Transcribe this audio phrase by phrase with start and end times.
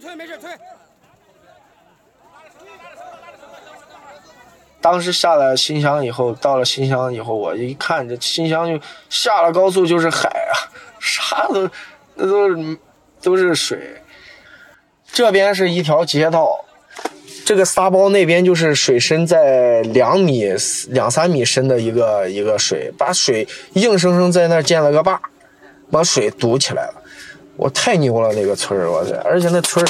[0.00, 0.50] 推，没事推。
[4.80, 10.56] 当时下了新乡以后，到了新乡以后，我一看这新乡就下了高速就是海啊，
[10.98, 11.68] 啥都
[12.14, 12.78] 那都是
[13.20, 14.02] 都是水。
[15.12, 16.64] 这边是一条街道，
[17.44, 20.46] 这个沙包那边就是水深在两米
[20.88, 25.20] 两三米深的一个一个水，把水硬生生在那儿建了个坝，
[25.90, 27.02] 把水堵起来了。
[27.60, 29.14] 我太牛了那个村儿，我操！
[29.22, 29.88] 而且那村儿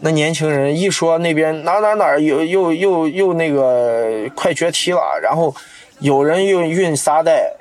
[0.00, 5.54] 那年轻人一说那边哪哪哪儿又又又又那个快决堤了，然后
[6.00, 7.54] 有人又运沙袋，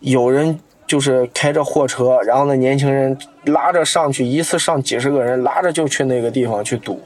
[0.00, 7.00] 有人就是开着货车，然后那年轻人拉着上去，一次上几十个人，拉着就去那个地方去堵。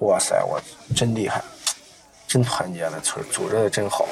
[0.00, 0.60] 哇塞，我
[0.96, 1.40] 真厉害，
[2.26, 4.08] 真团结，那村儿组织的真好。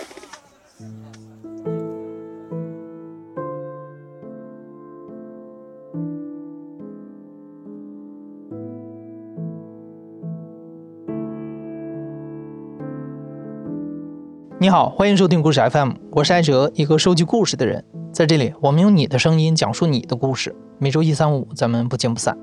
[14.63, 17.83] 你好，欢迎收听故事 FM，我是艾哲，一个收集故事的人。
[18.13, 20.55] 在这里，我们用你的声音讲述你的故事。
[20.77, 22.37] 每周一、三、五，咱们不见不散。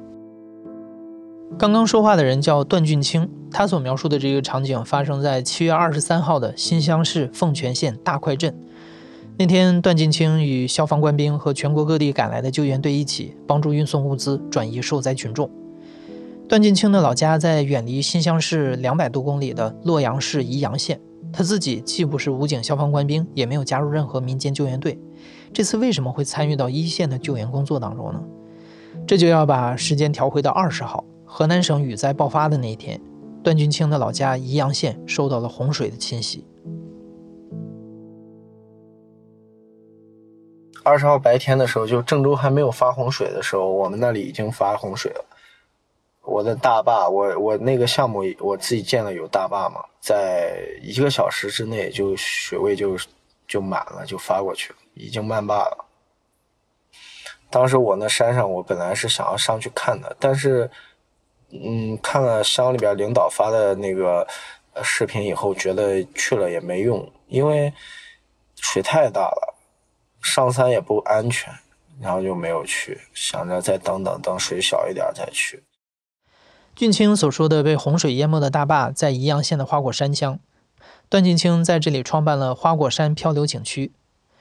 [1.60, 8.52] 刚刚说话的人叫段俊清，他所描述的这个场景发生在七月二十三号的新乡市凤泉县大块镇。
[9.38, 15.48] 那天，段俊清与消防官兵和全国各地赶来的救援队一起，帮助运送物资，转移受灾群众。
[16.50, 21.00] 段俊清的老家在远离新乡市两百多公里的洛阳市宜阳县。
[21.38, 25.00] 他自己既不是武警消防官兵，也没有加入任何民间救援队。
[25.54, 28.20] 这次为什么会参与到一线的救援工作当中呢？
[29.06, 33.00] 这就要把时间调回到二十号，河南省雨灾爆发的那一天，
[33.44, 36.44] 段俊清的老家宜阳县受到了洪水的侵袭。
[40.84, 45.24] 二十号白天的时候，就郑州还没有发洪水的时候，我们那里已经发洪水了。
[46.38, 52.96] 我的大坝，我我那个项目我自己建了有大坝嘛，在一个小时之内就水位就
[53.48, 55.86] 就满了，就发过去了，已经漫坝了。
[57.50, 60.70] 当时我那山上，我本来是想要上去看的，但是，
[61.50, 64.28] 嗯，看了乡里边领导发的那个
[64.84, 67.74] 视频以后，觉得去了也没用，因为
[68.58, 69.56] 水太大了，
[70.22, 71.52] 上山也不安全，
[72.00, 75.64] 然后就没有去，想着再等等，等水小一点再去。
[76.78, 80.40] 俊清所说的被洪水淹没的大坝，在宜阳县的花果山乡。
[81.10, 83.92] 段俊清在这里创办了花果山漂流景区，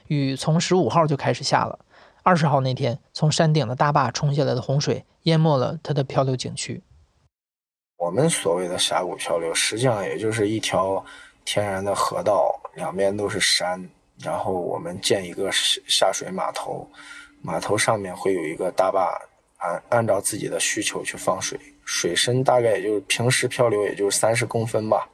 [0.05, 1.79] 雨从十五号就开始下了。
[2.21, 6.83] 二十号那天，从山顶的大坝冲下来的洪水淹没了他的漂流景区。
[7.97, 11.03] 我们所谓的峡谷漂流，实际上也就是一条
[11.43, 16.87] 天然的河道，两边都是山，然后我们建一个下水码头，
[17.41, 19.19] 码头上面会有一个大坝，
[19.57, 21.59] 按按照自己的需求去放水。
[21.85, 25.07] 水深大概也就是平时漂流也就是三十公分吧，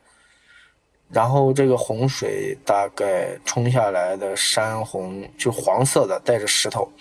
[1.09, 6.91] 然后这个洪水大概冲下来的山洪就黄色的，带着石头，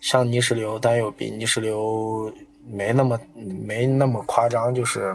[0.00, 2.32] 像泥石流，但又比泥石流
[2.66, 5.14] 没那么没那么夸张，就是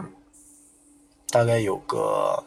[1.30, 2.40] 大概有个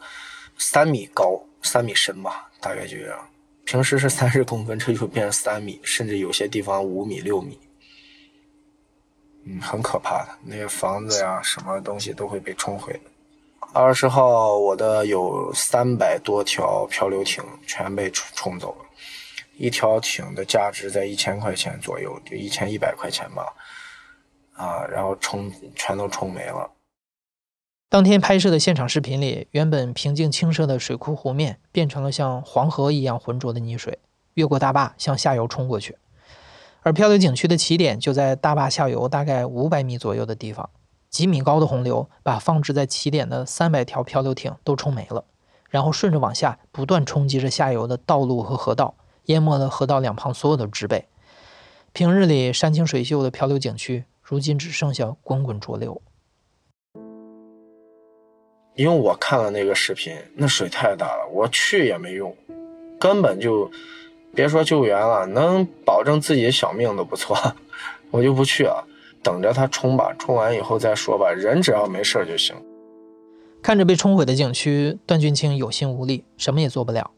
[0.56, 3.18] 三米高、三米深吧，大概就这样。
[3.64, 7.58] 平时是三十公分，这就变成三米，甚至有些地方五米、六米。
[9.44, 13.00] 嗯，很可怕的，那些房子呀，什么东西都会被冲毁。
[13.72, 18.84] 二十号，我的有三百多条漂流艇全被冲冲走了，
[19.56, 23.46] 一条艇的价值在一千块钱左右，就一千一百块钱吧。
[24.54, 26.70] 啊，然后冲全都冲没了。
[27.88, 33.98] 当天拍摄的现场视频里，原本平静清澈的水库湖面变成了像黄河一样浑浊的泥水，
[34.34, 35.96] 越过大坝向下游冲过去。
[36.84, 40.68] 而漂流景区的起点就在大坝下游大概五百米左右的地方，
[41.08, 45.24] 几米高的洪流把放置在起点的三百条漂流艇都冲没了，
[45.70, 51.06] 然后顺着往下不断冲击着下游的道路和河道，淹没了河道两旁所有的植被。
[51.92, 56.02] 平日里山清水秀的漂流景区，如今只剩下滚滚浊流。
[58.74, 62.36] 因为我看了那个视频，那水太大了，我去也没用，
[62.98, 63.70] 根本就。
[64.34, 67.36] 别说救援了，能保证自己的小命都不错，
[68.10, 68.82] 我就不去啊，
[69.22, 71.30] 等着他冲吧，冲完以后再说吧。
[71.30, 72.56] 人只要没事就行。
[73.60, 77.10] 看着被冲毁的景区，段俊清有心无力，什么也做不了。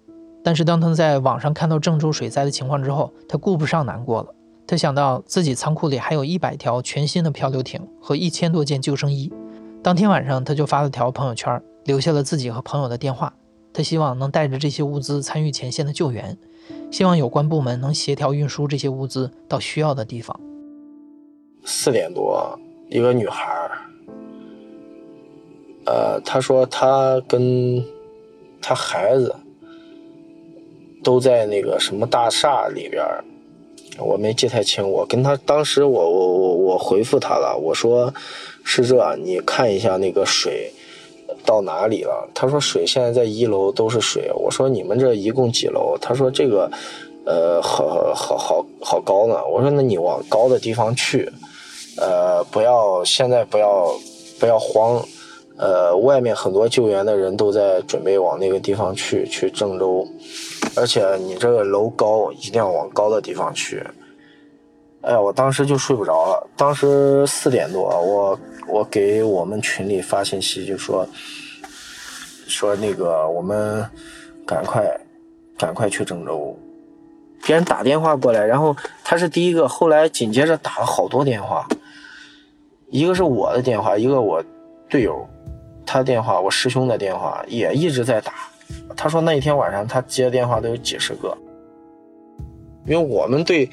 [0.43, 4.35] 但是当他在网上看到郑州水灾的情况之后，他顾不上难过了。
[4.67, 9.33] 他想到自己仓库里还有一百条全新的漂流艇和一千多件救生衣，
[9.83, 13.33] 当天晚上他就发了条朋友圈，留下了自己和朋友的电话。
[13.73, 16.37] 他希望能带着这些物资参与前线的救援。
[16.91, 20.39] 希望有关部门能协调运输这些物资到需要的地方。
[21.65, 22.59] 四点多，
[22.91, 23.71] 一个女孩儿
[25.87, 27.85] 呃，他说他跟
[28.61, 29.35] 他孩子
[31.03, 33.25] 都在那个什么大厦里边儿，
[33.99, 34.87] 我没记太清。
[34.87, 38.13] 我跟他当时我我我我回复他了，我说
[38.63, 40.73] 是这，你看一下那个水
[41.45, 42.29] 到哪里了？
[42.35, 44.31] 他说水现在在一楼都是水。
[44.35, 45.97] 我说你们这一共几楼？
[46.01, 46.71] 他说这个
[47.25, 49.37] 呃好好好好高呢。
[49.47, 51.31] 我说那你往高的地方去，
[51.99, 53.95] 呃不要现在不要
[54.41, 55.01] 不要慌。
[55.57, 60.05] 呃，外面很多救援的人都在准备往那个地方去，去郑州，
[60.75, 63.81] 而且你这个楼高，一定要往高的地方去。
[65.03, 66.45] 哎呀，我当时就睡不着了。
[66.57, 71.07] 当时四点多，我我给我们群里发信息，就说
[72.47, 73.89] 说那个我们
[74.47, 74.85] 赶快
[75.59, 76.59] 赶快去郑州。
[77.47, 81.69] 别人打电话过来，然后他是第一个，后来紧接着打了好多电话，
[82.91, 84.43] 一个是我的电话，一个我
[84.89, 85.29] 队友。
[85.87, 88.33] 他电话，我师兄的电话也一直在打。
[88.97, 91.37] 他说那一天晚上他接的电话都有几十个，
[92.87, 93.69] 因为我们对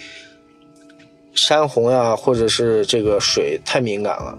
[1.33, 4.37] 山洪呀或者是这个水太敏感了。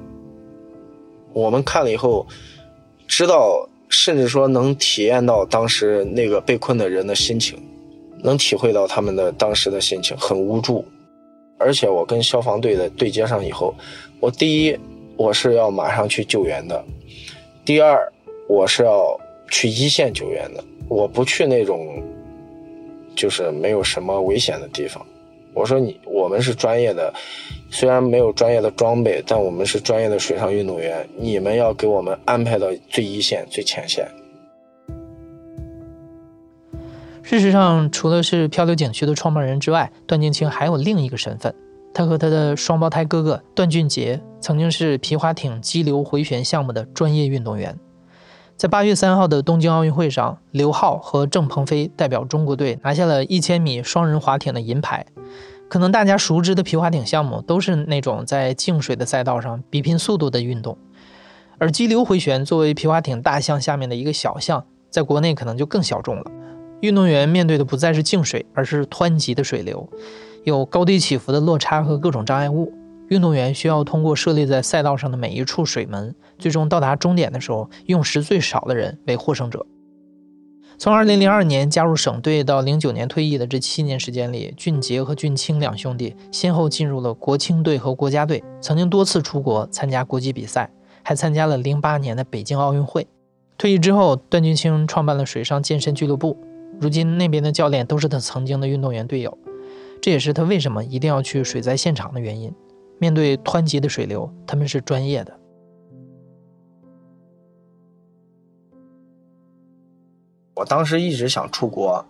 [1.33, 2.27] 我们看了以后，
[3.07, 7.59] 知道甚至说能体验到当时那个被困的人的心情，
[8.23, 10.85] 能体会到他们的当时的心情很无助。
[11.59, 13.75] 而且我跟消防队的对接上以后，
[14.19, 14.77] 我第一
[15.17, 16.85] 我是要马上去救援的。
[17.65, 18.13] 第二，
[18.49, 19.17] 我是要
[19.49, 22.03] 去一线救援的，我不去那种
[23.15, 25.07] 就是没有什么危险的地方。
[25.55, 27.13] 我说你，我们是专业的，
[27.71, 34.09] 虽然没有专业的装备，但我们是专业的水上运动员，你们要给我们安排到最一线、最前线。
[37.23, 41.55] 事实上，除了是漂流景区的创办人之外，段静清还有另一个身份。
[41.95, 47.79] 他和他的双胞胎哥哥段俊杰曾经是皮划艇激流回旋项目的专业运动员。
[48.63, 55.05] 在八月三号的东京奥运会上，刘浩和郑鹏飞代表中国队拿下了一千米双人划艇的银牌。
[55.69, 60.79] 可能大家熟知的皮划艇项目都是那种在静水的赛道上比拼速度的运动，
[61.59, 66.23] 而激流回旋作为皮划艇大项下面的一个小项，在国内可能就更小众了。
[66.83, 69.89] 运动员面对的不再是静水，而是湍急的水流。
[70.45, 72.73] 有高低起伏的落差和各种障碍物，
[73.13, 79.67] 运动员需要通过设立在赛道上的每一处水门，最终到达终点的时候，用时最少的人为获胜者。
[80.79, 90.71] 从2002年加入省队到09年退役的这七年时间里，俊杰和俊清两兄弟先后进入了国青队和国家队，曾经多次出国参加国际比赛，
[91.03, 93.07] 还参加了08年的北京奥运会。
[93.59, 96.39] 退役之后，段俊清创办了水上健身俱乐部，
[96.81, 99.37] 如今那边的教练都是他曾经的运动员队友。
[100.01, 102.53] 这也是他为什么一定要去水灾现场的原因。
[103.03, 105.41] 面对湍急的水流，他们是专业的。
[110.55, 112.07] 我当时一直想出国，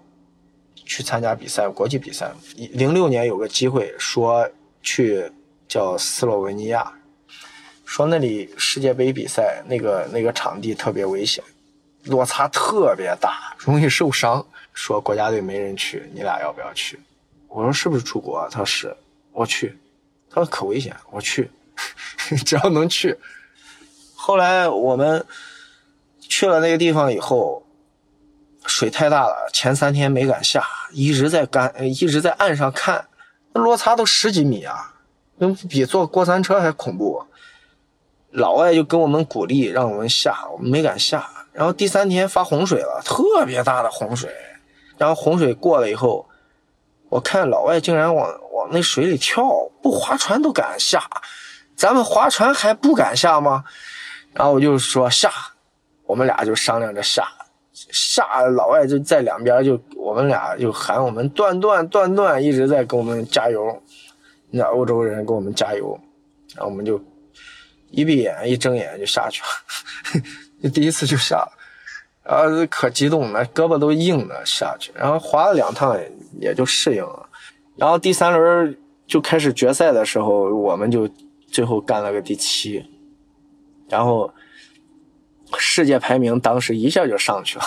[0.75, 2.31] 去参加比赛，国际比赛。
[2.75, 4.47] 零六年有个机会，说
[4.83, 5.33] 去
[5.67, 6.93] 叫斯洛文尼亚，
[7.87, 11.43] 说那里世界杯比赛，那个那个场地特别危险，
[12.05, 14.45] 落差特别大，容易受伤。
[14.75, 17.01] 说国家队没人去，你俩要不要去？
[17.49, 18.47] 我说是不是出国？
[18.51, 18.95] 他说是，
[19.33, 19.75] 我去。
[20.35, 21.51] 他说可危险，我去，
[22.47, 23.19] 只要能去。
[24.15, 25.27] 后来我们
[26.21, 27.67] 去了那个地方以后，
[28.65, 33.09] 水太大了，前三天没敢下，一直在干，一直在岸上看，
[33.53, 34.95] 那落差都十几米啊，
[35.37, 37.27] 那比坐过山车还恐怖。
[38.31, 41.29] 老外就跟我们鼓励，让我们下，我们没敢下。
[41.53, 44.35] 然后第三天发洪水了，特别大的洪水。
[44.97, 46.27] 然后洪水过了以后。
[47.11, 48.41] 我看老外竟然往
[48.73, 49.45] 那水里跳，
[49.83, 51.03] 不划船都敢下，
[51.77, 53.65] 咱们划船还不敢下吗？
[54.33, 55.31] 然后我就说下，
[56.05, 57.29] 我们俩就商量着下，
[57.73, 63.83] 下老外就在两边就我们俩就喊我们断断断断，一直在给我们加油，
[64.51, 65.99] 那欧洲人给我们加油，
[66.55, 66.99] 然后我们就
[67.91, 71.53] 一闭眼一睁眼就下去了， 第一次就下了。
[72.25, 75.99] 然后可激动了，胳膊都硬了下去，然后滑了两趟
[76.41, 77.29] 也就适应了。
[77.77, 81.09] 然后第三轮就开始决赛的时候，我们就
[81.47, 82.85] 最后干了个第七，
[83.89, 84.33] 然后
[85.57, 87.65] 世界排名当时一下就上去了。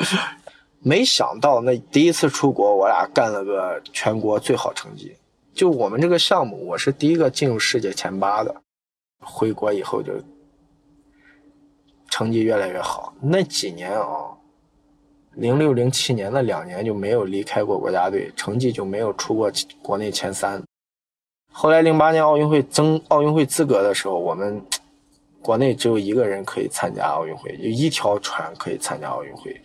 [0.80, 5.16] 没想到那第一次出国，我俩干了个全国最好成绩。
[5.52, 8.62] 就我们这个项目，我是第一个进入世界前八的。
[9.20, 10.12] 回国以后就。
[12.08, 14.30] 成绩越来越好，那几年啊，
[15.36, 19.52] 零六零七年那两年就没有离开过国家队，成绩就没有出过
[19.82, 20.62] 国内前三。
[21.52, 24.62] 后来零八年奥运会争奥运会资格的时候，我们
[25.40, 29.60] 国内只有一个人可以参加奥运会，有一条船可以参加奥运会。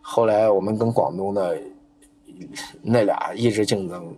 [0.00, 1.56] 后来我们跟广东的
[2.82, 4.16] 那俩一直竞争，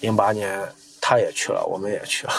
[0.00, 0.60] 零八年
[1.00, 2.32] 他也去了，我们也去了，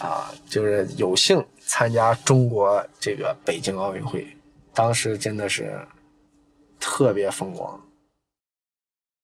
[0.06, 4.26] 啊，就是有幸参加中国这个北京奥运会，
[4.74, 5.78] 当时真的是
[6.80, 7.80] 特别风光。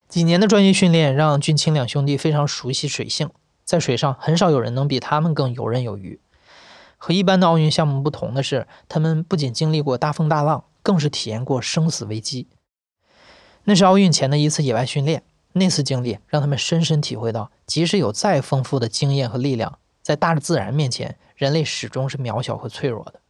[0.09, 3.31] 几年的专业训练让俊清两兄弟非常熟悉水性，
[3.65, 6.21] 在水上很少有人能比他们更游刃有余。
[6.99, 12.47] 和一般的奥运项目不同的是，他们不仅经历过大风大浪，更是体验过生死危机。
[13.65, 23.21] 那是奥运前的一次野外训练，那次经历让他们深深体会到，即使有再丰富的经验和力量，在大自然面前，人类始终是渺小和脆弱的。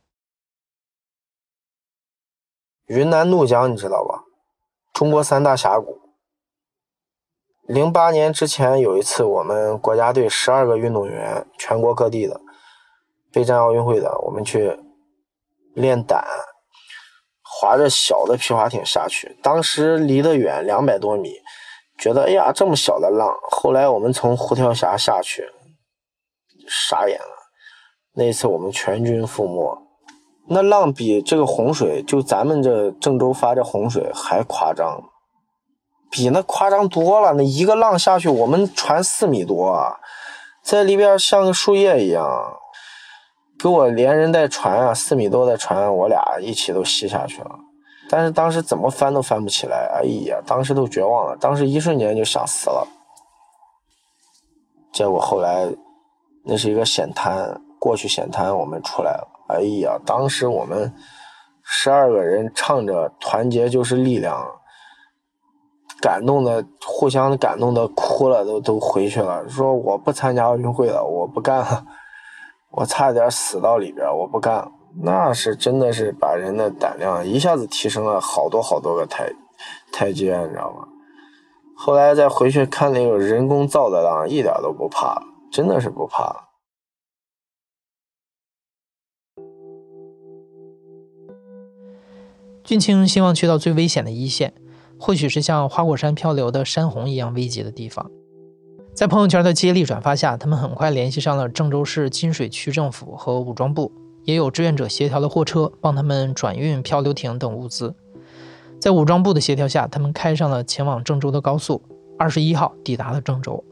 [2.86, 4.22] 云南怒江，你知道吧？
[4.92, 5.98] 中国三大峡谷。
[7.66, 12.40] 零八年之前有一次，我们国家队十二个运动员，全国各地的。
[13.32, 14.78] 备战奥运会的，我们去
[15.74, 16.24] 练胆，
[17.42, 19.36] 划着小的皮划艇下去。
[19.42, 21.34] 当时离得远两百多米，
[21.98, 23.36] 觉得哎呀这么小的浪。
[23.50, 25.50] 后来我们从虎跳峡下去，
[26.68, 27.50] 傻眼了。
[28.14, 29.85] 那次我们全军覆没。
[30.48, 35.02] 那浪比这个洪水，就咱们这郑州发这洪水还夸张，
[36.10, 37.34] 比那夸张多了。
[37.34, 39.96] 那一个浪下去，我们船四米多，啊
[40.62, 42.24] 在里边像个树叶一样。
[43.58, 47.58] 给我连人带船啊，四米多的船，我俩一起都吸下去了。
[48.10, 52.86] 但是当时怎么翻都翻不起来，哎呀，当时都绝望了，当时一瞬间就想死了。
[54.92, 55.66] 结果后来
[56.44, 59.28] 那是一个险滩，过去险滩我们出来了。
[59.48, 60.92] 哎呀，当时我们
[61.62, 64.46] 十二个人唱着“团结就是力量”，
[66.00, 71.86] 感动的互相感动的哭了，都都回去了，说我不参加奥运会了，我不干了。
[72.70, 74.70] 我差点死到里边，我不干，
[75.02, 79.32] 那是真的是把人的胆量一下子提升了好多好多个台
[79.92, 80.86] 台阶，你知道吗？
[81.74, 86.45] 后来再回去看那个人工造的浪，一点都不怕，真的是不怕。
[92.66, 94.52] 俊清希望去到最危险的一线，
[94.98, 98.10] 或许是像花果山漂流的山洪一样危急的地方。
[98.92, 103.92] 在朋友圈的接力转发下，他们很快联系上了郑州市金水区政府和武装部，
[104.24, 107.94] 也有志愿者协调的货车帮他们转运漂流艇等物资。
[108.80, 111.80] 在武装部的协调下，他们开上了前往郑州的高速。
[112.18, 113.62] 二十一号抵达了郑州。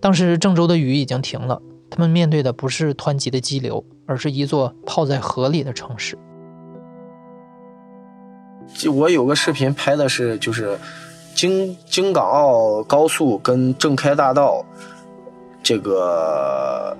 [0.00, 6.18] 当时郑州的雨已经停了，他们面对的不是湍急的激流，而是一座泡在河里的城市。
[8.92, 10.78] 我有个视频拍的是，就是。
[11.34, 14.62] 京京港澳高速跟郑开大道，
[15.62, 16.94] 这个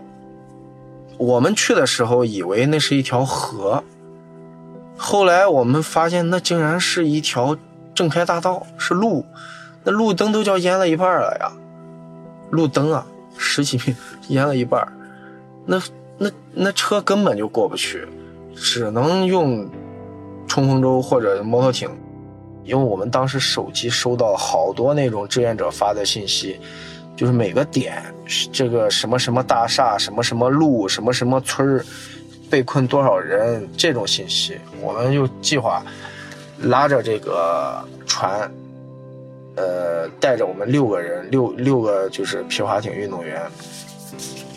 [1.18, 3.84] 我们去的时候以为那是一条河，
[4.96, 7.54] 后来我们发现那竟然是一条
[7.94, 9.26] 郑开大道，是路，
[9.84, 11.52] 那路灯都叫淹了一半了呀，
[12.50, 13.94] 路灯啊，十几米
[14.28, 14.90] 淹了一半，
[15.66, 15.78] 那
[16.16, 18.08] 那那车根本就过不去，
[18.56, 19.68] 只能用
[20.52, 21.88] 冲锋舟或者摩托艇。
[22.62, 26.60] 因为我们当时手机收到好多那种志愿者发的信息，
[27.16, 28.02] 就是每个点，
[28.52, 31.84] 这个什么什么大厦、什么什么路、什么什么村儿，
[32.50, 35.82] 被困多少人这种信息，我们就计划
[36.60, 38.48] 拉着这个船，
[39.56, 43.40] 呃，带着我们六个人，六六个就是皮划艇运动员，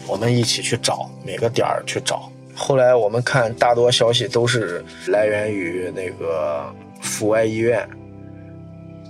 [0.05, 2.29] 我们一起去找每个点儿去找。
[2.55, 6.73] 后来我们看大多消息都是来源于那个。
[7.01, 7.87] 阜外医院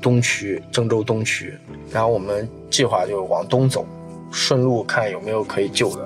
[0.02, 1.58] 东区，郑州东区，
[1.90, 3.88] 然后我们计划就往东走，
[4.34, 6.02] 顺路看有没有可以救的，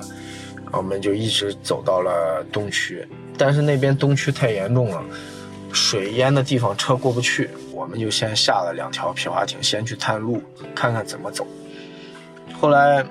[0.56, 3.08] 然后我们就一直走到了东区，
[3.40, 5.04] 但是那边东区太严重了，
[5.74, 10.40] 水淹的地方车过不去，我们就先下了两条皮划艇，先去探路，
[10.76, 11.48] 看看怎么走。
[12.54, 13.04] 后来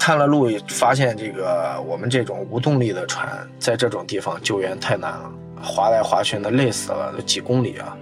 [0.00, 5.30] 探了路，发现这个我们这种无动力的船，在这种地方救援太难了，
[5.62, 7.94] 划来划去的累死了，都几公里啊。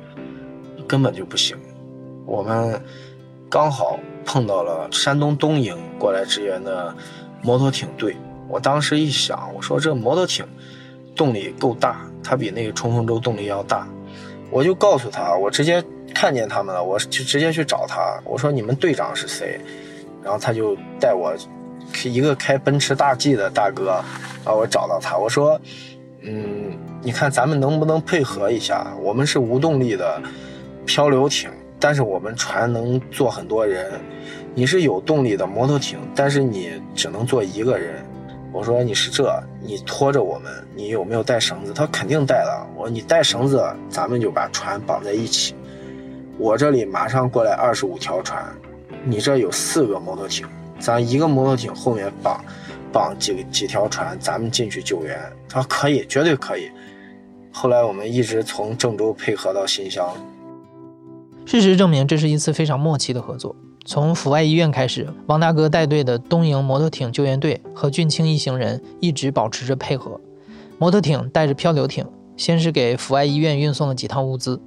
[0.86, 1.58] 根本就不行，
[2.24, 2.80] 我们
[3.50, 6.94] 刚好碰到了山东东营过来支援的
[7.42, 8.16] 摩托艇队。
[8.48, 10.46] 我当时一想，我说这摩托艇
[11.16, 13.86] 动力够大，它比那个冲锋舟动力要大。
[14.50, 18.18] 我就告诉他，我直接看见他们了，我就直接去找他。
[18.24, 19.60] 我说你们队长是谁？
[20.22, 21.34] 然后他就带我，
[22.04, 24.02] 一个开奔驰大 G 的大哥，
[24.44, 25.16] 啊我找到他。
[25.16, 25.60] 我说，
[26.22, 28.86] 嗯，你看咱们能不能配合一下？
[29.00, 30.22] 我们是无动力的。
[30.86, 33.92] 漂流艇，但是我们船能坐很多人。
[34.54, 38.02] 你是有动力的摩托艇，但是你只能坐一个人。
[38.50, 41.74] 我说你是这，你拖着我们，你有没有带绳子？
[41.74, 42.66] 他肯定带了。
[42.74, 45.54] 我说你带绳子，咱们就把船绑在一起。
[46.38, 48.42] 我这里马上过来二十五条船，
[49.04, 50.46] 你这有四个摩托艇，
[50.78, 52.44] 咱一个摩托艇后面绑
[52.92, 55.18] 绑几个几条船，咱们进去救援。
[55.48, 56.70] 他说可以，绝对可以。
[57.50, 60.08] 后来我们一直从郑州配合到新乡。
[61.44, 63.56] 事实证明，这是一次非常默契的合作。
[63.84, 70.20] 从阜外医院开始，王大哥带队的东营摩托艇救援队和俊清一行人一直保持着配合。
[70.78, 72.06] 摩托艇带着漂流艇，
[72.36, 74.60] 先是给阜外医院运送了几趟物资。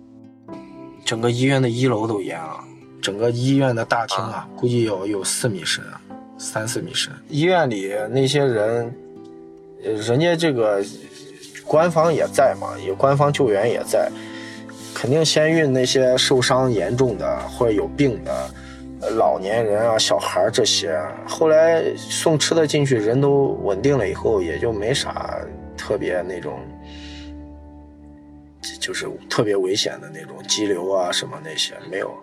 [1.06, 2.60] 整个医院的一楼都淹了，
[3.02, 5.84] 整个医院的大厅啊，估计有有四米深，
[6.38, 7.12] 三四米深。
[7.30, 8.94] 医院里那些人，
[9.82, 10.84] 人家这个
[11.66, 14.10] 官方也在嘛，有官方救援也在，
[14.94, 18.50] 肯定先运那些受伤严重的或者有病的。
[19.18, 20.96] 老年人啊，小孩这些，
[21.28, 25.40] 后来送吃的进去，人都稳定了以后，也就没啥
[25.76, 26.60] 特别那种，
[28.80, 32.14] 就是特别危险的那种激流啊什么那些没有，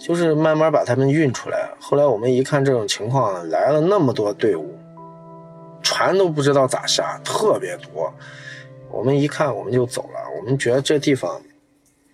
[0.00, 1.70] 就是慢慢把他们运出来。
[1.78, 4.74] 后来我们一看这种情况，来了那么多队伍，
[5.82, 8.12] 船都不知道咋下，特别多。
[8.90, 11.42] 我们一看我们就走了，我们觉得这地方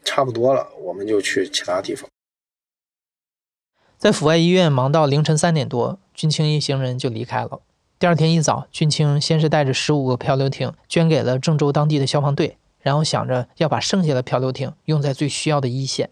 [0.04, 2.10] 差不多了，我们就去其他地方。
[3.96, 7.60] 在阜外医院忙到凌晨三点多，俊清一行人就离开了。
[8.00, 16.10] 第二天一早，俊清先是带着十五个漂流艇捐给了郑州当地的消防队，然后想着要把剩下的漂流艇用在最需要的一线。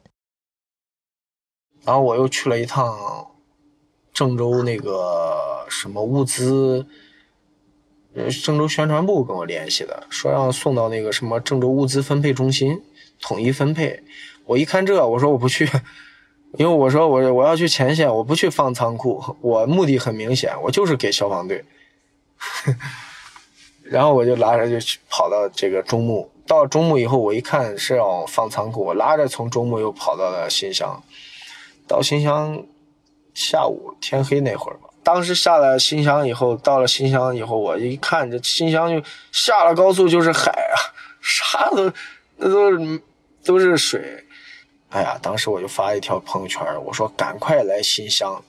[1.85, 3.29] 然后我又去了一趟
[4.13, 6.87] 郑州那个什么物资，
[8.43, 12.83] 郑州宣传部跟我联系的，说让送到那个什么郑州物资分配中心
[13.21, 14.03] 统一分配。
[14.47, 15.69] 我一看这，我说我不去。
[16.57, 21.65] 因为我说我我要去前线，我不去放仓库，我目的很明显，我就是给消防队。
[23.83, 31.03] 然后我就拉着就去跑到这个中牟，到中牟以后，我一看是要放仓库，我拉着从中牟又跑到了新乡。
[31.87, 32.65] 到新乡
[33.35, 40.77] 下午天黑那会儿吧，当时下了新乡以后，到了新乡以后，我一看这新乡就下了高速就是海啊，
[41.21, 41.93] 啥都
[42.37, 43.01] 那都是
[43.45, 44.25] 都是水。
[44.91, 48.43] 哎呀，当时我就发一条朋友圈，我说赶快来新乡。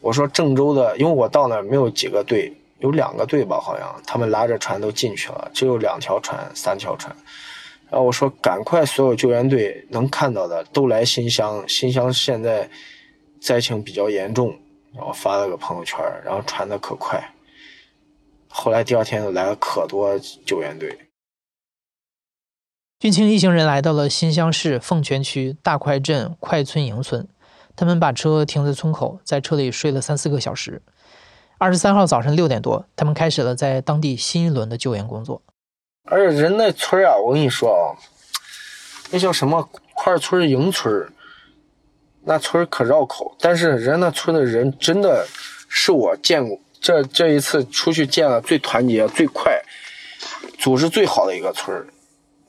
[0.00, 7.16] 我说郑州的，因为我到那儿没有几个队，有两个队吧，好像他们拉着船都进去了，只有两条船、三条船。
[7.90, 11.66] 然后我说赶快，所有救援队能看到的都来新乡。
[11.66, 12.68] 新乡现在
[13.40, 14.58] 灾情比较严重，
[14.94, 17.34] 然后发了个朋友圈，然后传的可快。
[18.48, 20.98] 后来第二天就来了可多救援队。
[22.98, 27.28] 俊清一行人来到了新乡市凤泉区大块镇快村营村，
[27.76, 30.82] 他们把车停在村口，在车里睡了三四个小时。
[31.58, 35.42] 二十三号早晨六点多，他们开始了在当地新一轮的救援工作。
[36.10, 37.96] 而且人那村啊，我跟你说啊，
[39.10, 41.08] 那叫什么块村营村，
[42.24, 43.36] 那村可绕口。
[43.40, 45.26] 但是人那村的人真的
[45.68, 49.60] 是我见过这这一次出去见了最团结、最快、
[50.58, 51.86] 组织最好的一个村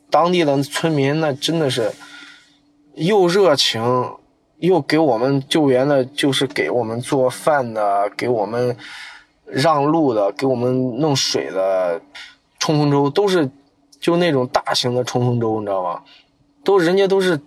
[0.10, 1.92] 当地的村民那真的是
[2.96, 3.82] 又热情，
[4.58, 8.76] 又给我们救援的，就是给我们做饭的，给我们
[9.46, 12.02] 让路的，给我们弄水的，
[12.60, 13.50] 冲锋舟都是
[14.00, 16.04] 就那种大型的冲锋舟，你知道吗？
[16.64, 17.40] 都人家都是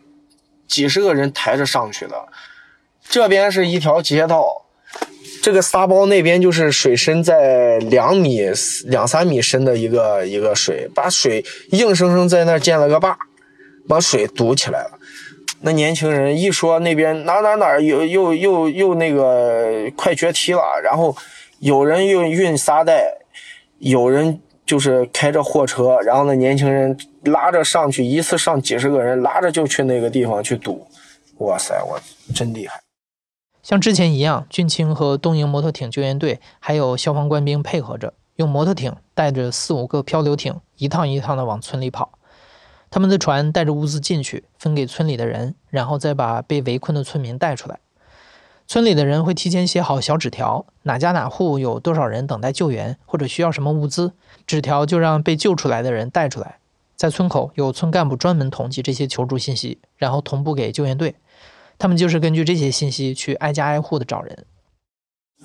[0.67, 2.27] 几十个人抬着上去的。
[3.09, 4.65] 这边是一条街道，
[5.43, 8.41] 这个沙包那边就是水深在两米
[8.87, 13.19] 两三米深的一个一个水，把水硬生生在那建了个坝，
[13.87, 14.99] 把水堵起来了。
[15.61, 21.15] 那年轻人一说那边哪哪哪又又又又那个快决堤了，然后
[21.59, 23.19] 有人运运沙袋，
[23.79, 24.41] 有人
[24.73, 30.87] 就是开着货车，然后那年轻人拉着上去，一次上几十个人，拉着就去那个地方去堵。
[31.41, 32.01] 哇塞，我
[32.35, 32.81] 真厉害！
[33.63, 42.13] 像之前一样，俊清和东营摩托艇救援队还有消防官兵配合着，用摩托艇带着四五个漂流艇，一趟一趟的往村里跑。
[42.91, 47.79] 他们的船带着物资进去，分给村里的人，然后再把被围困的村民带出来。
[48.67, 54.15] 村里的人会提前写好小纸条，哪家哪户有多少人等待救援，或者需要什么物资，
[54.47, 56.59] 纸条就让被救出来的人带出来。
[56.97, 61.17] 在村口有村干部专门统计这些求助信息，然后同步给救援队。
[61.79, 64.47] 他们就是根据这些信息去挨家挨户的找人。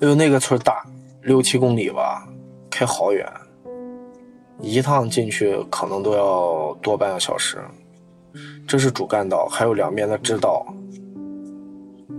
[0.00, 0.86] 哎呦，那个村大，
[1.22, 2.28] 六七公里吧，
[2.70, 3.26] 开好远，
[4.60, 7.58] 一趟进去可能都要多半个小时。
[8.68, 10.64] 这是主干道，还有两边的支道。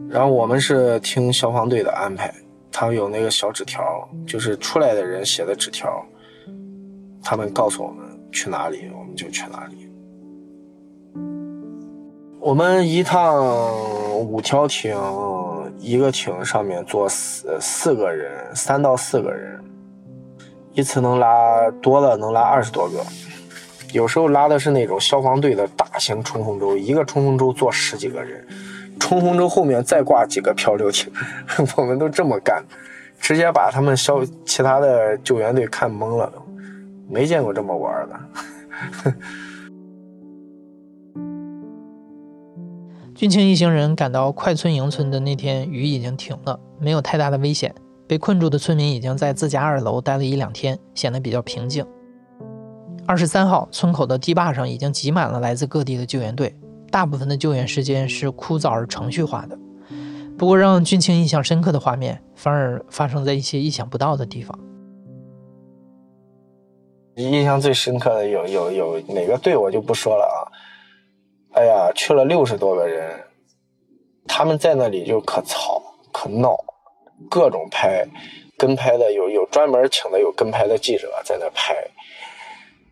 [0.09, 2.33] 然后我们是听消防队的安排，
[2.71, 6.05] 他有那个小纸条，就是出来的人写的纸条。
[7.23, 9.89] 他们告诉我们去哪里，我们就去哪里。
[12.39, 13.45] 我们一趟
[14.19, 14.97] 五条艇，
[15.77, 19.61] 一个艇上面坐四四个人，三到四个人，
[20.73, 23.03] 一次能拉多了能拉二十多个。
[23.91, 28.47] 有时候拉的是那种消防队的大型冲锋舟，一个冲锋舟坐十几个人，
[28.99, 31.11] 冲锋舟后面再挂几个漂流艇，
[31.75, 32.63] 我们都这么干，
[33.19, 36.31] 直接把他们消其他的救援队看懵了，
[37.09, 38.19] 没见过这么玩的。
[43.15, 47.75] 俊清一行人赶到快村营村的那天，雨已经停了，没有太大的危险。
[48.07, 51.85] 被困住的村民已经在自家二楼待了一两天，显得比较平静。
[53.05, 56.55] 二十三号，村口的堤坝上已经挤满了来自各地的救援队，
[56.89, 59.59] 大部分的救援时间是枯燥而程序化的。
[60.37, 64.57] 不过，让俊清印象深刻的画面，反而发生在一些意想不到的地方。
[67.23, 70.39] 印象最深刻的有有有哪个队我就不说了啊。
[71.53, 73.23] 哎呀，去了六十多个人，
[74.27, 76.55] 他们在那里就可吵可闹，
[77.29, 78.07] 各种拍，
[78.55, 81.75] 跟拍的有有专门请的有跟拍的记者在那拍，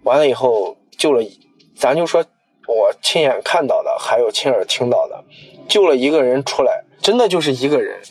[0.03, 1.23] 完了以后救了，
[1.77, 2.25] 咱就说
[2.67, 5.23] 我亲眼看到的，还有亲耳听到的，
[5.69, 8.01] 救了一个人出来，真的就是一个人，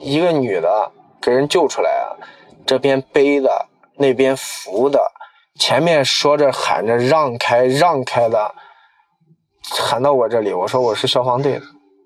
[0.00, 0.90] 一个女的
[1.20, 2.16] 给人救出来啊，
[2.64, 3.66] 这边背的，
[3.96, 5.00] 那边扶的，
[5.58, 8.54] 前面说着喊着让开让开的。
[9.68, 11.62] 喊到我这里，我说我是消防队的，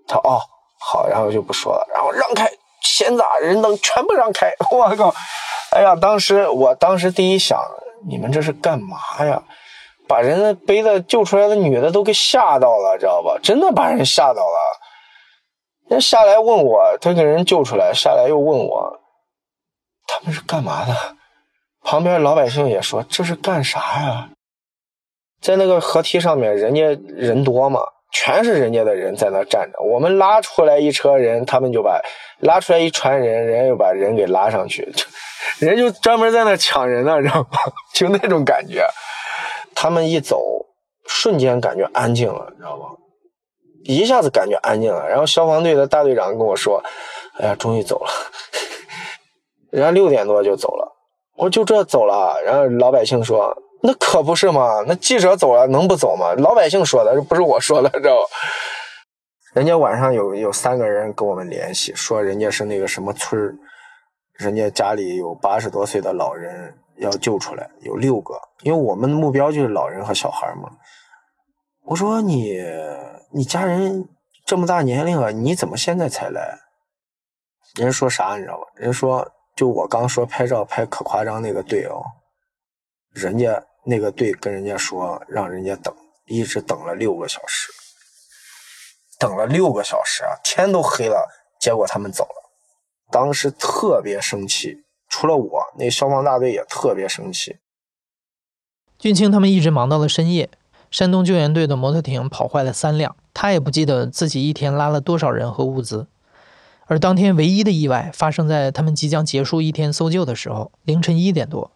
[0.09, 0.41] 他哦
[0.79, 2.51] 好，然后就不说了，然后让开，
[2.81, 5.15] 闲杂人等全部让开，我靠，
[5.73, 7.61] 哎呀，当时我当时第一想，
[8.09, 9.43] 你们这是干嘛呀？
[10.09, 13.39] 把人背的救出来的女的都给吓到了，知道吧？
[13.43, 14.81] 真的把人吓到了。
[15.91, 19.01] 人下来问我，他给人救出来，下来又问我，
[20.07, 20.95] 他们是干嘛的？
[21.83, 24.29] 旁边老百姓也说这是干啥呀？
[25.41, 27.81] 在那个河堤上面，人家人多嘛，
[28.13, 29.81] 全是人家的人在那站着。
[29.83, 32.01] 我们拉出来一车人，他们就把
[32.41, 34.87] 拉出来一船人，人家又把人给拉上去，
[35.59, 37.59] 人就专门在那抢人呢，知道吗？
[37.95, 38.87] 就那种感觉。
[39.75, 40.67] 他们一走，
[41.07, 42.85] 瞬间感觉安静了，你知道吗？
[43.85, 45.09] 一下子感觉安静了。
[45.09, 46.85] 然后消防队的大队长跟我说
[47.41, 48.11] ：“哎呀，终于走了。”
[49.73, 50.87] 人家六点多就走了，
[51.41, 52.41] 我就这走了。
[52.45, 53.57] 然后老百姓说。
[53.83, 54.85] 那可不是嘛！
[54.87, 56.35] 那记者走了能不走吗？
[56.37, 58.27] 老百姓说的，不是我说的，知道吧？
[59.55, 63.57] 人家晚上有有三个人跟我们联系，说人家是那个什么村儿，
[64.35, 68.35] 人家家里有八十多岁的老人要救出来，有六个。
[68.65, 70.69] 因为我们的目标就是老人和小孩嘛。
[71.87, 72.63] 我说你
[73.33, 74.07] 你家人
[74.45, 76.59] 这么大年龄了，你怎么现在才来？
[77.77, 78.65] 人说啥你知道吧？
[78.75, 79.27] 人说
[79.61, 82.01] 就我刚说拍照拍可夸张那个队哦，
[83.13, 83.63] 人家。
[83.83, 85.93] 那个队跟人家说，让人家等，
[86.27, 87.73] 一直等了六个小时，
[89.19, 91.27] 等了六个小时啊，天都黑了，
[91.59, 92.51] 结果他们走了。
[93.11, 97.57] 当时特别生气，除了我，那消防大队也特别生气。
[98.99, 100.51] 俊清他们一直忙到了深夜，
[100.91, 106.07] 山东救援队的摩托艇跑坏了三辆，他也不记得自己一天拉了多少人和物资。
[106.91, 111.71] 而当天唯一的意外发生在他们即将结束一天搜救的时候，凌晨一点多。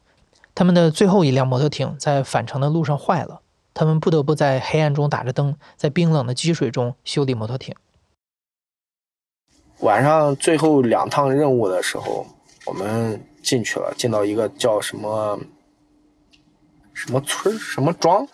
[0.57, 3.41] 他们的最后一辆摩托艇在返程的路上坏了，
[3.73, 7.77] 他们不得不在黑暗中打着灯，在冰冷的积水中修理摩托艇。
[9.79, 12.27] 晚上最后两趟任务的时候，
[12.67, 15.39] 我们进去了，进到一个叫什么
[16.93, 18.27] 什么村什么庄，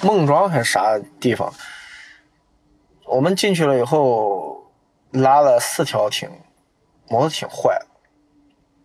[0.00, 1.52] 孟庄还是啥地方？
[3.04, 4.53] 我们进去了以后，
[5.14, 6.28] 拉了四条艇，
[7.08, 7.86] 摩托艇坏了。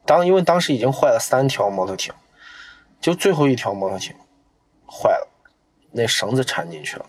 [0.05, 2.13] 当因为当时已经坏了三条摩托艇。
[3.01, 4.13] 就最后一条摩托艇
[4.85, 5.29] 坏了，
[5.93, 7.05] 那绳子缠进去了。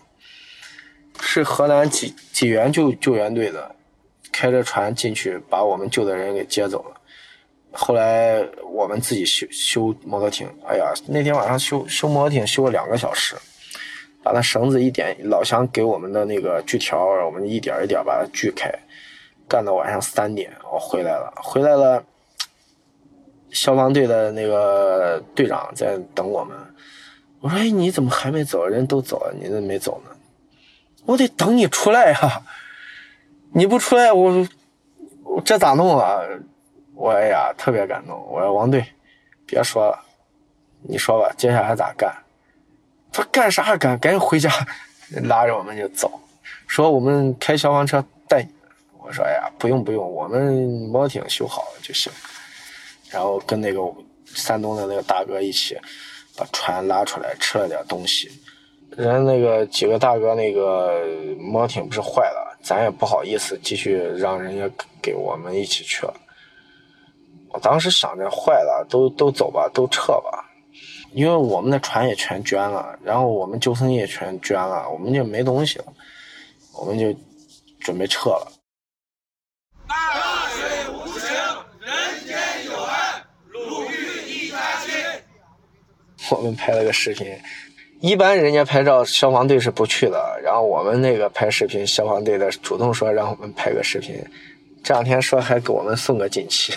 [1.19, 3.75] 是河南济济源救救援队的，
[4.31, 7.01] 开着船进去把我们救的人给接走了。
[7.73, 13.35] 后来我们自己修修摩托艇，哎呀，那天晚上修修摩托艇修了两个小时，
[14.23, 18.73] 把那绳子一点，老乡给我们的那个锯条，我们一点一点把它锯开，
[19.51, 22.01] 干到晚上三点，我回来了，回来了。
[23.49, 26.57] 消防队的那个队长在等我们，
[27.41, 28.65] 我说：“哎，你怎么还没走？
[28.65, 30.11] 人都走了，你怎么没走呢？”
[31.03, 32.41] 我得等你出来呀！
[33.51, 34.47] 你不出来，我
[35.25, 36.21] 我这咋弄啊？
[36.95, 38.25] 我哎呀，特别感动。
[38.31, 38.85] 我说：“王队，
[39.45, 39.99] 别说了，
[40.83, 42.09] 你说吧，接下来咋干？”
[43.11, 43.99] 他：“干啥干？
[43.99, 44.49] 赶紧回家！
[45.27, 46.09] ”拉着我们就走，
[46.67, 48.01] 说：“我们开消防车。”
[49.11, 50.53] 说：“哎呀，不用不用，我们
[50.89, 52.11] 摩托艇修好了就行。”
[53.09, 53.81] 然后跟那个
[54.25, 55.77] 山东的那个大哥一起
[56.37, 58.31] 把船拉出来，吃了点东西。
[58.91, 61.05] 人那个几个大哥那个
[61.39, 64.69] 摩托艇不是坏了，咱也不好意思继续让人家
[65.01, 66.13] 给我们一起去了。
[67.49, 70.45] 我当时想着坏了，都都走吧，都撤吧，
[71.13, 75.85] 因为我们的船也全捐了，然后我们救生衣也全捐了，我们就没东西了，
[76.73, 77.13] 我们就
[77.79, 78.51] 准备撤了。
[79.87, 81.29] 大水无情，
[81.79, 84.93] 人间有爱，鲁豫一家亲。
[86.37, 87.27] 我们拍了个视频。
[87.99, 90.39] 一般人家拍照，消防队是不去的。
[90.43, 94.15] 然后我们那个拍视频，消防队的主动说让我们拍个视频。
[94.83, 96.73] 这两天说还给我们送个锦旗。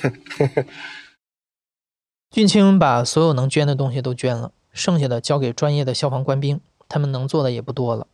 [2.31, 8.07] 俊清把所有能捐的东西都捐了，剩下的交给专业的消防官兵，他们能做的也不多了。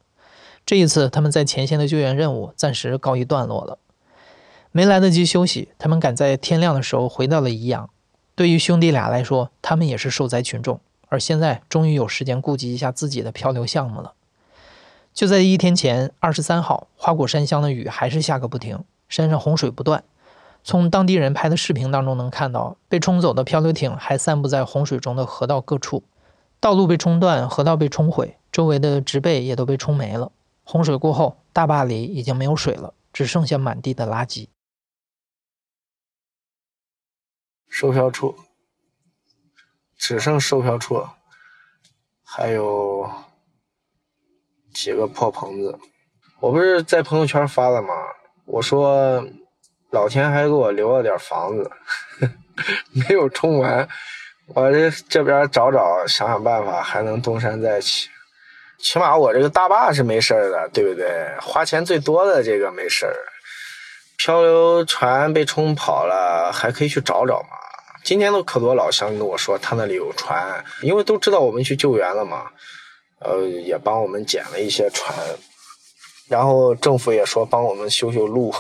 [0.65, 3.79] 这一次，他们在前线的救援任务暂时告一段落了。
[4.71, 7.91] 没来得及休息，他们赶在天亮的时候回到了宜阳。
[8.37, 10.81] 对于兄弟俩来说，他们也是受灾群众。
[11.11, 14.15] 而现在终于有时间顾及一下自己的漂流项目了。
[15.13, 20.03] 就在一天前，二十三号，花果山乡的雨还是下个不停，山上洪水不断。
[20.63, 26.05] 从当地人拍的视频当中能看到，被冲走的漂流艇还散布在洪水中的河道各处，
[26.61, 30.31] 道路被冲断，河道被冲毁，周围的植被也都被冲没了。
[30.63, 34.47] 洪水过后，大坝里已经没有水了，只剩下满地的垃圾。
[37.69, 38.37] 售票处。
[40.01, 41.07] 只剩售票处，
[42.25, 43.09] 还有
[44.73, 45.79] 几个破棚子。
[46.41, 47.95] 我不是在朋友圈发了吗？
[48.47, 49.23] 我说
[49.91, 51.71] 老天还给我留了点房子，
[52.97, 53.87] 没有冲完，
[54.55, 58.09] 我这这边找找，想想办法，还能东山再起。
[58.79, 61.37] 起码我这个大坝是没事的，对不对？
[61.43, 63.15] 花钱最多的这个没事儿，
[64.17, 67.49] 漂流船被冲跑了，还可以去找找嘛。
[68.11, 72.51] 今天都可多老乡跟我说，他那里有船，因为都知道我们去救援了嘛，
[73.21, 75.17] 呃，也帮我们捡了一些船，
[76.27, 78.53] 然后政府也说帮我们修修路，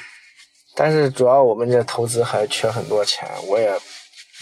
[0.76, 3.72] 但是主要我们这投资还缺很多钱，我也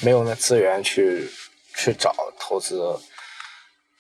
[0.03, 1.31] 没有那资源去
[1.77, 2.99] 去找投资。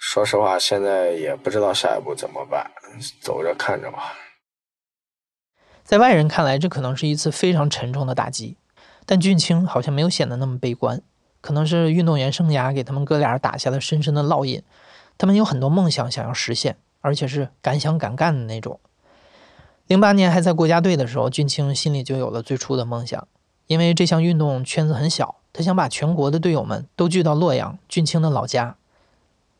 [0.01, 2.69] 说实话，现在也不知道下一步怎么办，
[3.23, 4.19] 走着看着吧。
[5.85, 8.57] 在外人看来，这可能是一次非常沉重的打击。
[9.11, 11.03] 但俊清好像没有显得那么悲观，
[11.41, 14.63] 可能是运动员生涯给他们哥俩打下了深深的烙印。
[15.19, 18.79] 他们有很多梦想想要实现，而且是敢想敢干的那种。
[19.89, 23.27] 零八年还在国家队的时候，俊清心里就有了最初的梦想，
[23.67, 28.77] 因为这项运动圈子很小，他想把全国的队友们都聚到洛阳，俊清的老家。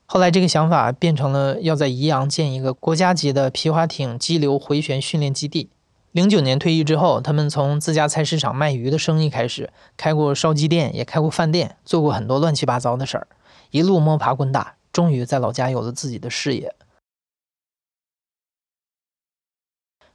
[0.07, 5.71] 后来这个想法变成了要在宜阳建一个国家级的皮划艇激流回旋训练基地。
[6.13, 13.29] 零九年退役之后，他们从自家菜市场卖鱼的生意开始，开过烧鸡店，也开过饭店，做过很多乱七八糟的事儿，
[13.71, 16.75] 一路摸爬滚打，终于在老家有了自己的事业。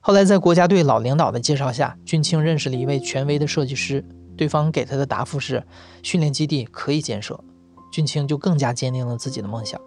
[0.01, 4.03] 后来在国家队老领导的介绍下，俊清认识了一位权威的设计师，
[4.37, 5.65] 对方给他的答复是：
[6.03, 7.41] 训练基地可以建设。
[7.89, 9.79] 俊清就更加坚定了自己的梦想。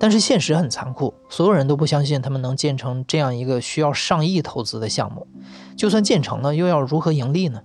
[0.00, 5.26] 但是现实很残酷，所有人都不相信他们能建成这样一个需要上亿投资的项目。
[5.76, 7.60] 就算建成了，又要如何盈利呢？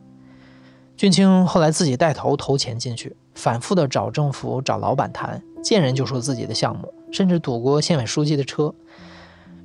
[0.98, 8.74] 俊清后来自己带头投钱进去，反复的找政府、找老板谈，见人就说自己的项目，甚至堵过县委书记的车。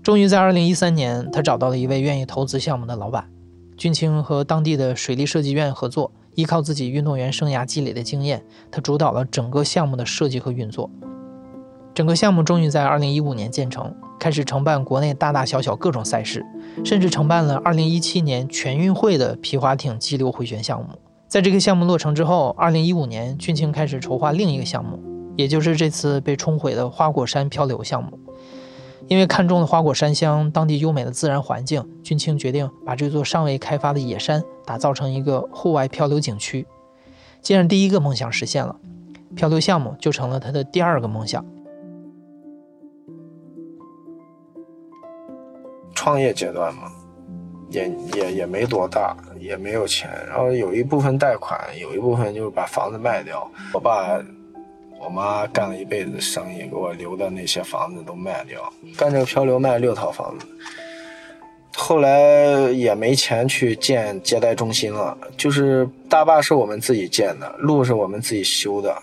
[0.03, 3.31] 终于在二零一三年，他找到了一位愿意投资项目的老板。
[3.77, 10.91] 俊清和当地的水利设计院合作，依靠自己运动员生涯积累的经验，他主导了整个项目的设计和运作。
[11.99, 16.47] 整个项目终于在二零一五年建成，开始承办国内大大小小各种赛事，
[16.85, 20.91] 甚至承办了二零一七年全运会的皮划艇激流回旋项目。
[21.27, 25.01] 在这个项目落成之后，二零一五年，俊清开始筹划另一个项目，
[25.37, 28.17] 也就是这次被冲毁的花果山漂流项目。
[29.09, 36.65] 因为看中了花果山乡当地优美的自然环境，俊清决定把这座尚未开发的野山打造成一个户外漂流景区。
[37.43, 38.77] 既然第一个梦想实现了，
[39.35, 41.45] 漂流项目就成了他的第二个梦想。
[46.09, 46.91] 创业阶段嘛，
[47.69, 53.47] 也也也没多大，也没有钱，然后有一部分贷款，有一部分就是把房子卖掉。
[53.75, 54.19] 我爸、
[54.99, 58.73] 我妈干了一辈子生意，给我留的那些房子都卖掉。
[58.97, 60.47] 干这个漂流卖了六套房子，
[61.77, 65.15] 后来也没钱去建接待中心了。
[65.37, 68.97] 就是大坝是我们自己建的，路是我们自己修的，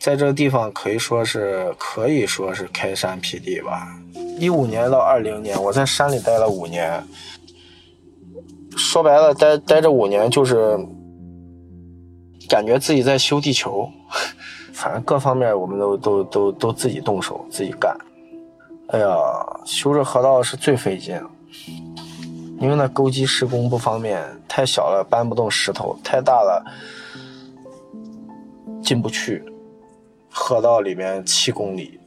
[0.00, 3.86] 在这个地方可以说是可以说是开山辟地吧。
[4.38, 7.02] 一五年到二零年，我在山里待了五年，
[8.76, 10.78] 说白了，待待这五年就是
[12.48, 13.88] 感觉自己在修地球，
[14.72, 17.96] 反正各方面我们都都都都自己动手自己干。
[18.88, 19.16] 哎呀，
[19.64, 21.18] 修这河道是最费劲，
[22.60, 26.64] 因为那沟机施工不方便，太小了搬不动石头，太大了
[28.82, 29.42] 进不去。
[30.28, 32.00] 河道里面七公里，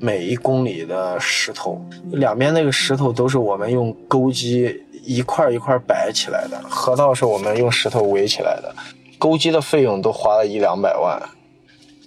[0.00, 1.80] 每一公里的石头，
[2.12, 6.60] 两边那个石头都是我们用钩机一块一块摆起来的。
[6.68, 8.74] 河道是我们用石头围起来的，
[9.18, 11.20] 钩机的费用都花了一两百万，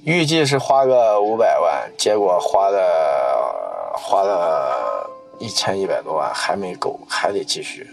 [0.04, 2.80] 预计是花个五百万，结果花的
[3.94, 5.10] 花了
[5.40, 7.88] 一千一百多万，还没够，还得继续。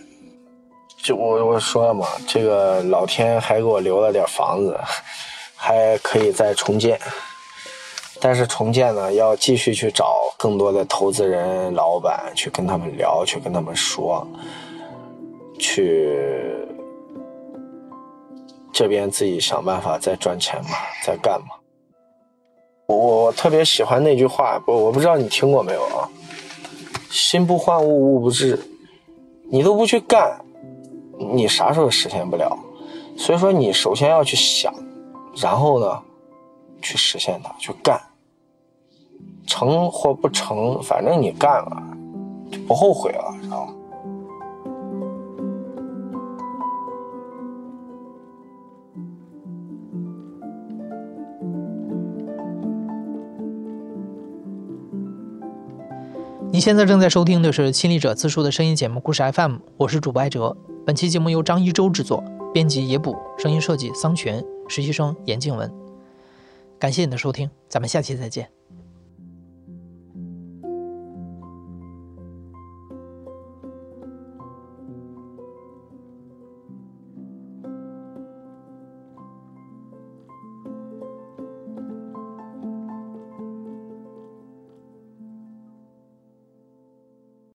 [1.02, 4.78] 就我我说了嘛，这个老天还给我留了点房子，
[5.56, 7.00] 还可以再重建。
[8.24, 14.24] 但是重建呢，要继续去找更多的投资人、老板，去跟他们聊，去跟他们说，
[15.58, 16.16] 去
[18.72, 20.70] 这边自己想办法再赚钱嘛，
[21.04, 21.48] 再干嘛。
[22.86, 26.08] 我我特别喜欢那句话，不，我不知道你听过没有啊？
[27.10, 28.56] 心不换物，物不至。
[29.50, 30.40] 你都不去干，
[31.18, 32.56] 你啥时候实现不了？
[33.18, 34.72] 所以说，你首先要去想，
[35.34, 36.00] 然后呢，
[36.80, 38.00] 去实现它，去干。
[39.52, 41.82] 成或不成，反正你干了，
[42.66, 43.74] 不后悔了，知道吗？
[56.50, 60.56] 你现在正在收听的是《亲历者自述》的声音节目《故事 FM》，我是主播艾哲。
[60.86, 65.70] 本期节目由张一舟制作，编辑野捕，声音设计桑泉，实习生严静文。
[66.78, 68.61] 感谢你的收听，咱们下期再见。